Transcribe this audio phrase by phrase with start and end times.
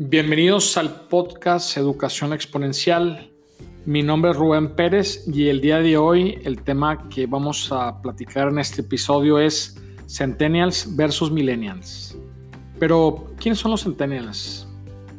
[0.00, 3.32] Bienvenidos al podcast Educación Exponencial.
[3.84, 8.00] Mi nombre es Rubén Pérez y el día de hoy el tema que vamos a
[8.00, 9.76] platicar en este episodio es
[10.08, 12.16] Centennials versus Millennials.
[12.78, 14.68] Pero, ¿quiénes son los Centennials?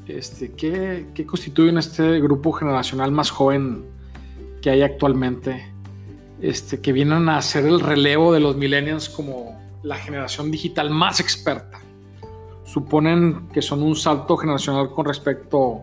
[0.07, 3.83] Este, ¿qué, ¿Qué constituyen este grupo generacional más joven
[4.61, 5.73] que hay actualmente?
[6.41, 11.19] Este, que vienen a hacer el relevo de los Millennials como la generación digital más
[11.19, 11.81] experta
[12.71, 15.81] suponen que son un salto generacional con respecto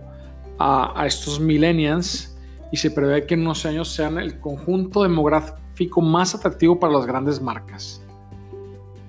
[0.58, 2.36] a, estos millennials
[2.70, 7.06] y se prevé que en unos años sean el conjunto demográfico más atractivo para las
[7.06, 8.02] grandes marcas.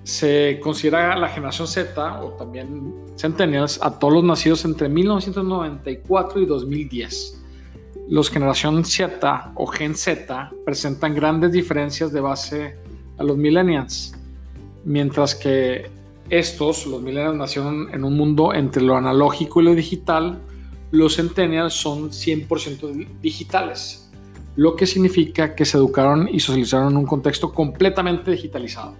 [0.02, 6.46] Se considera la generación Z o también centennials a todos los nacidos entre 1994 y
[6.46, 7.44] 2010.
[8.08, 12.76] Los generación Z o Gen Z presentan grandes diferencias de base
[13.18, 14.14] a los millennials,
[14.84, 15.97] mientras que
[16.30, 20.40] estos, los millennials, nacieron en un mundo entre lo analógico y lo digital.
[20.90, 24.10] Los centennials son 100% digitales,
[24.56, 28.94] lo que significa que se educaron y socializaron en un contexto completamente digitalizado.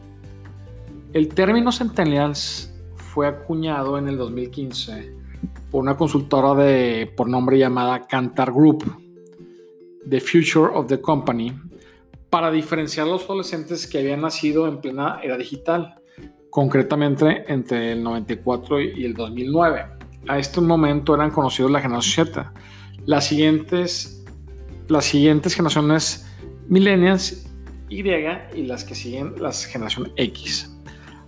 [1.12, 5.14] El término centennials fue acuñado en el 2015
[5.70, 8.84] por una consultora de, por nombre llamada Kantar Group,
[10.08, 11.52] The Future of the Company,
[12.30, 15.97] para diferenciar a los adolescentes que habían nacido en plena era digital
[16.50, 19.86] concretamente entre el 94 y el 2009.
[20.28, 22.52] A este momento eran conocidos la generación Z.
[23.06, 24.24] Las siguientes,
[24.88, 26.26] las siguientes generaciones
[26.68, 27.46] millennials
[27.88, 30.74] Y y las que siguen las generación X.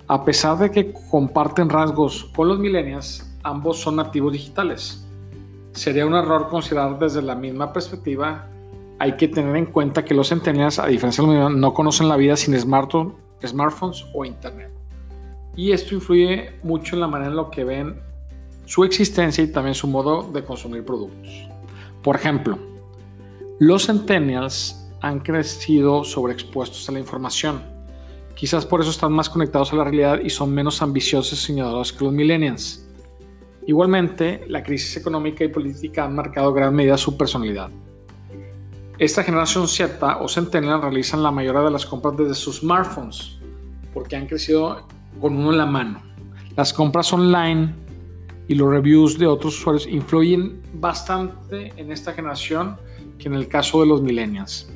[0.08, 5.06] A pesar de que comparten rasgos con los millennials, ambos son nativos digitales.
[5.72, 8.48] Sería un error considerar desde la misma perspectiva.
[8.98, 12.08] Hay que tener en cuenta que los centennials, a diferencia de los millennials, no conocen
[12.08, 14.80] la vida sin smartphones o internet
[15.56, 18.00] y esto influye mucho en la manera en la que ven
[18.64, 21.48] su existencia y también su modo de consumir productos.
[22.02, 22.58] Por ejemplo,
[23.58, 27.62] los centennials han crecido sobreexpuestos a la información.
[28.34, 31.92] Quizás por eso están más conectados a la realidad y son menos ambiciosos y soñadores
[31.92, 32.86] que los millennials.
[33.66, 37.70] Igualmente, la crisis económica y política han marcado gran medida su personalidad.
[38.98, 43.39] Esta generación Z o centennial realizan la mayoría de las compras desde sus smartphones
[43.92, 44.86] porque han crecido
[45.20, 46.02] con uno en la mano.
[46.56, 47.74] Las compras online
[48.48, 52.76] y los reviews de otros usuarios influyen bastante en esta generación
[53.18, 54.70] que en el caso de los millennials.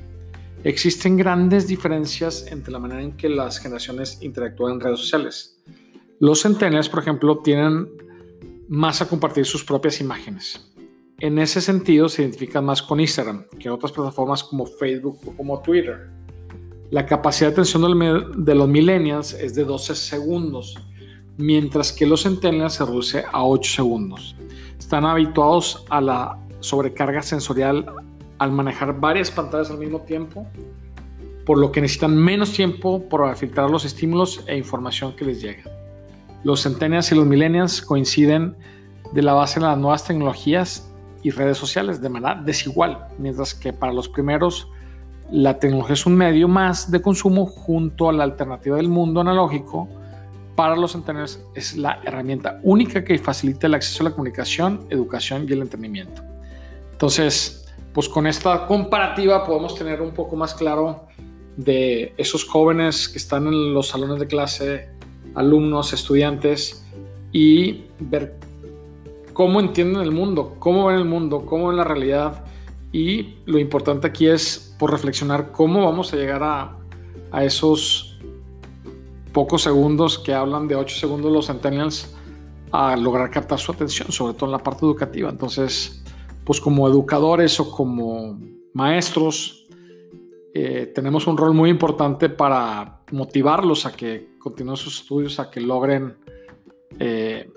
[0.62, 5.60] Existen grandes diferencias entre la manera en que las generaciones interactúan en redes sociales.
[6.20, 7.88] Los centennials, por ejemplo, tienen
[8.68, 10.72] más a compartir sus propias imágenes.
[11.18, 15.36] En ese sentido, se identifican más con Instagram que en otras plataformas como Facebook o
[15.36, 16.10] como Twitter.
[16.94, 17.82] La capacidad de atención
[18.36, 20.76] de los millennials es de 12 segundos,
[21.36, 24.36] mientras que los centennials se reduce a 8 segundos.
[24.78, 27.84] Están habituados a la sobrecarga sensorial
[28.38, 30.46] al manejar varias pantallas al mismo tiempo,
[31.44, 35.64] por lo que necesitan menos tiempo para filtrar los estímulos e información que les llega.
[36.44, 38.54] Los centennials y los millennials coinciden
[39.12, 40.88] de la base en las nuevas tecnologías
[41.24, 44.68] y redes sociales de manera desigual, mientras que para los primeros
[45.30, 49.88] la tecnología es un medio más de consumo junto a la alternativa del mundo analógico.
[50.54, 55.46] Para los centenarios es la herramienta única que facilita el acceso a la comunicación, educación
[55.48, 56.22] y el entretenimiento.
[56.92, 61.06] Entonces, pues con esta comparativa podemos tener un poco más claro
[61.56, 64.88] de esos jóvenes que están en los salones de clase,
[65.34, 66.84] alumnos, estudiantes,
[67.32, 68.36] y ver
[69.32, 72.44] cómo entienden el mundo, cómo ven el mundo, cómo ven la realidad.
[72.92, 76.76] Y lo importante aquí es reflexionar cómo vamos a llegar a,
[77.30, 78.18] a esos
[79.32, 82.14] pocos segundos que hablan de 8 segundos los centennials
[82.70, 85.30] a lograr captar su atención, sobre todo en la parte educativa.
[85.30, 86.02] Entonces,
[86.44, 88.38] pues como educadores o como
[88.72, 89.66] maestros,
[90.54, 95.60] eh, tenemos un rol muy importante para motivarlos a que continúen sus estudios, a que
[95.60, 96.16] logren
[96.98, 97.50] eh,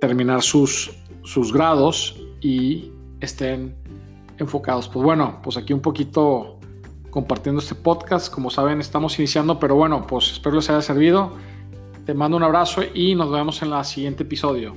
[0.00, 0.92] terminar sus,
[1.24, 3.76] sus grados y estén
[4.38, 4.88] enfocados.
[4.88, 6.57] Pues bueno, pues aquí un poquito
[7.10, 8.32] compartiendo este podcast.
[8.32, 11.32] Como saben, estamos iniciando, pero bueno, pues espero les haya servido.
[12.06, 14.74] Te mando un abrazo y nos vemos en el siguiente episodio.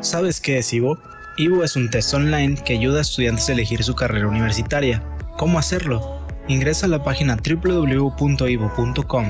[0.00, 0.98] ¿Sabes qué es Ivo?
[1.38, 5.02] Ivo es un test online que ayuda a estudiantes a elegir su carrera universitaria.
[5.36, 6.23] ¿Cómo hacerlo?
[6.46, 9.26] Ingresa a la página www.ivo.com,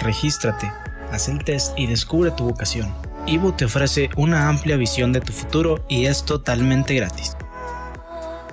[0.00, 0.72] regístrate,
[1.12, 2.94] haz el test y descubre tu vocación.
[3.26, 7.36] Ivo te ofrece una amplia visión de tu futuro y es totalmente gratis.